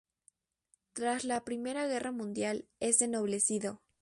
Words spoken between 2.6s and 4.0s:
es ennoblecido.